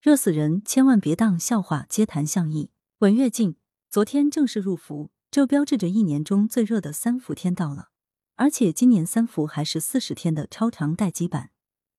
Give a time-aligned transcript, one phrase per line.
[0.00, 2.70] 热死人，千万别当笑话，接谈相议。
[2.98, 3.56] 文跃进，
[3.90, 7.88] 昨天正式入伏，这标志着一年中最热的三伏天到了，
[8.36, 11.50] 而且今年三伏还是四十天的超长待机版。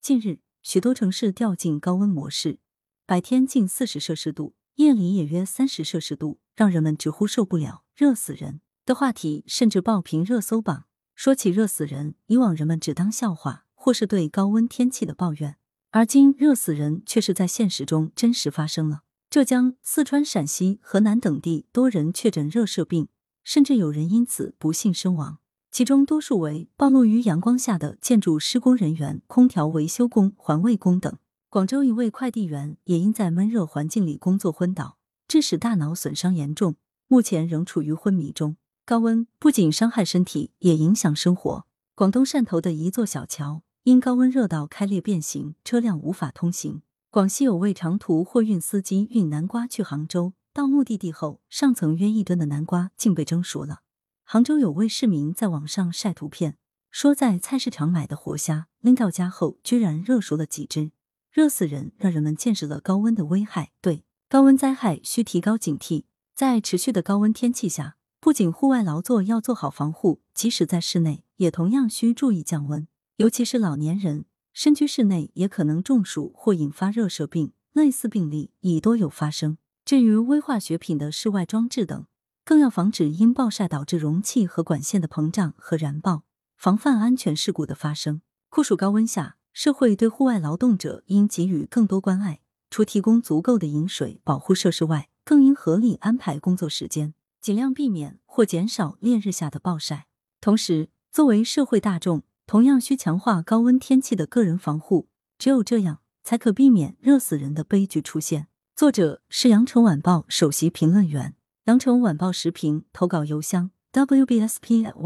[0.00, 2.60] 近日，许多城市掉进高温模式，
[3.04, 10.84] 白天近四十摄氏度，夜里也约三十摄氏度，让人们直呼受不了，热死人的话题甚至爆屏热搜榜。
[11.16, 15.57] 说起热死人，以往人们只当笑话，或是对高温天气的抱怨。
[15.90, 19.00] 而今热死人却是在现实中真实发生了。
[19.30, 23.08] 浙江、四川、陕西、河南等地多人确诊热射病，
[23.44, 25.38] 甚至有人因此不幸身亡，
[25.70, 31.14] 其中多数为暴露于阳光下的建筑施工人员、空调维修工、环卫工等。
[31.50, 36.76] 广州一位快递员也因在闷热环境里工作昏倒，致使大脑损伤严重，
[37.06, 38.56] 目前仍处于昏迷中。
[38.84, 41.66] 高温不仅伤害身体，也影响生活。
[41.94, 43.62] 广东汕头的一座小桥。
[43.88, 46.82] 因高温热到开裂变形，车辆无法通行。
[47.08, 53.80] 广西有位长途货运司机运南瓜去杭州，到目的地后，上层约一吨的南瓜竟被蒸熟了。
[54.24, 56.58] 杭州有位市民在网上晒图片，
[56.90, 60.90] 说在菜市场买的活虾拎到家后，居然热熟了几只，
[61.32, 61.92] 热死人！
[61.96, 63.72] 让人们见识了高温的危害。
[63.80, 66.04] 对高温灾害需提高警惕，
[66.34, 72.86] 在持续的高温天气下，不仅户外劳作要做好防护，即使在室内，也同样需注意降温。
[73.18, 79.58] 尤其是老年人身居室内，也可能中暑或引发热射病，类似病例已多有发生。
[79.84, 82.06] 至于微化学品的室外装置等，
[82.44, 86.22] 更要防止因暴晒导致容器和管线的膨胀和燃爆，
[86.56, 88.22] 防范安全事故的发生。
[88.50, 100.06] 酷暑高温下，社会对户外劳动者应给予更多关爱，除提供足够的饮水保护设施外，更应合理安排工作时间，尽量避免或减少烈日下的暴晒。
[100.40, 108.46] 同时，作为社会大众，同样需强化高温天气的个人防护，只有这样才可避免热死人的悲剧出现。
[108.74, 115.02] 作者是羊城晚报首席评论员，羊城晚报时评投稿邮箱 wbspycwb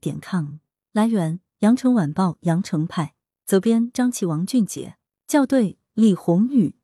[0.00, 0.56] 点 com。
[0.92, 3.14] 来源：羊城晚报羊城派，
[3.46, 4.96] 责编：张琪、王俊杰，
[5.28, 6.74] 校对：李红宇。